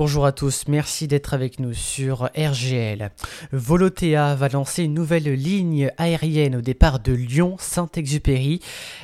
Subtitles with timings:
[0.00, 3.10] Bonjour à tous, merci d'être avec nous sur RGL.
[3.52, 8.60] Volotea va lancer une nouvelle ligne aérienne au départ de Lyon-Saint-Exupéry.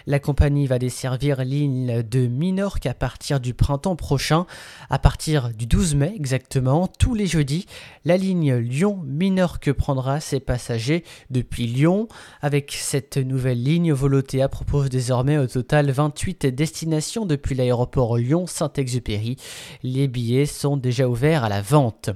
[0.07, 4.47] La compagnie va desservir l'île de Minorque à partir du printemps prochain,
[4.89, 7.67] à partir du 12 mai exactement, tous les jeudis.
[8.07, 12.09] La ligne Lyon-Minorque prendra ses passagers depuis Lyon.
[12.41, 19.37] Avec cette nouvelle ligne, Volotea propose désormais au total 28 destinations depuis l'aéroport Lyon-Saint-Exupéry.
[19.83, 22.11] Les billets sont déjà ouvert à la vente.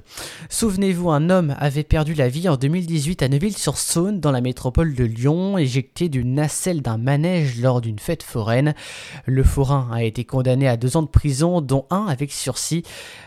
[0.49, 5.03] Souvenez-vous, un homme avait perdu la vie en 2018 à Neuville-sur-Saône, dans la métropole de
[5.03, 8.73] Lyon, éjecté d'une nacelle d'un manège lors d'une fête foraine.
[9.25, 12.83] Le forain a été condamné à deux ans de prison, dont un avec sursis.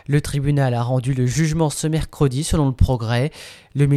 [0.07, 3.29] Le tribunal a rendu le jugement ce mercredi, selon le progrès.
[3.75, 3.87] Le,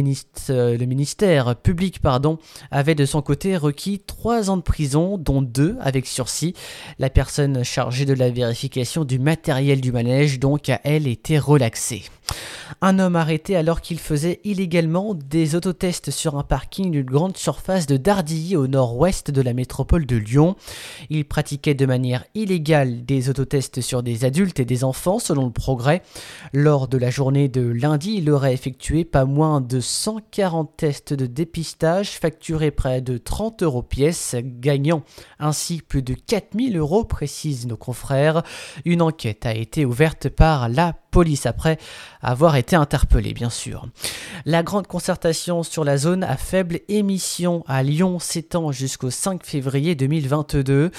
[0.49, 2.37] euh, le ministère public pardon,
[2.69, 6.53] avait de son côté requis trois ans de prison, dont deux avec sursis.
[6.99, 12.03] La personne chargée de la vérification du matériel du manège, donc, a elle été relaxée.
[12.81, 17.87] Un homme arrêté alors qu'il faisait illégalement des autotests sur un parking d'une grande surface
[17.87, 20.55] de Dardilly au nord-ouest de la métropole de Lyon.
[21.09, 25.51] Il pratiquait de manière illégale des autotests sur des adultes et des enfants selon le
[25.51, 26.01] progrès.
[26.53, 31.25] Lors de la journée de lundi, il aurait effectué pas moins de 140 tests de
[31.25, 35.03] dépistage facturés près de 30 euros pièce, gagnant
[35.39, 38.43] ainsi plus de 4000 euros, précisent nos confrères.
[38.85, 41.77] Une enquête a été ouverte par la police après
[42.21, 43.87] avoir été interpellé bien sûr.
[44.45, 49.95] La grande concertation sur la zone à faible émission à Lyon s'étend jusqu'au 5 février
[49.95, 50.91] 2022.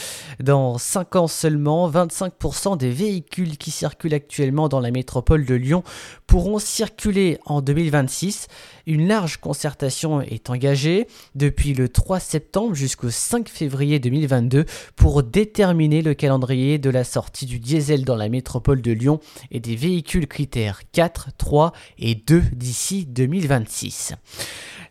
[0.43, 5.83] Dans 5 ans seulement, 25% des véhicules qui circulent actuellement dans la métropole de Lyon
[6.27, 8.49] pourront circuler en 2026.
[8.87, 14.65] Une large concertation est engagée depuis le 3 septembre jusqu'au 5 février 2022
[14.97, 19.61] pour déterminer le calendrier de la sortie du diesel dans la métropole de Lyon et
[19.61, 24.15] des véhicules critères 4, 3 et 2 d'ici 2026.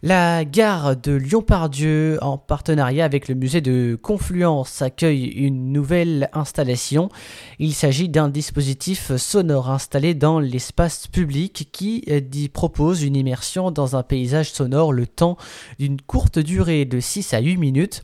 [0.01, 7.09] La gare de Lyon-Pardieu, en partenariat avec le musée de Confluence, accueille une nouvelle installation.
[7.59, 13.97] Il s'agit d'un dispositif sonore installé dans l'espace public qui y propose une immersion dans
[13.97, 15.35] un paysage sonore le temps
[15.79, 18.03] d'une courte durée de 6 à 8 minutes.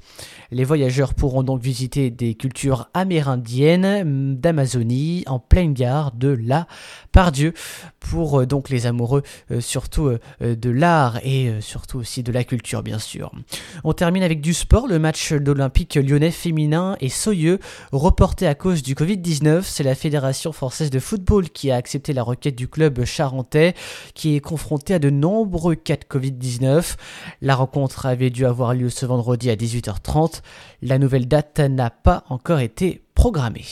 [0.51, 6.67] Les voyageurs pourront donc visiter des cultures amérindiennes d'Amazonie en pleine gare de la
[7.15, 7.53] Pardieu
[8.01, 12.43] pour euh, donc les amoureux euh, surtout euh, de l'art et surtout aussi de la
[12.43, 13.31] culture bien sûr.
[13.85, 17.59] On termine avec du sport, le match d'Olympique lyonnais féminin est soyeux,
[17.93, 19.61] reporté à cause du Covid-19.
[19.63, 23.75] C'est la Fédération française de football qui a accepté la requête du club charentais
[24.13, 26.95] qui est confronté à de nombreux cas de Covid-19.
[27.41, 30.41] La rencontre avait dû avoir lieu ce vendredi à 18h30.
[30.81, 33.63] La nouvelle date n'a pas encore été programmée.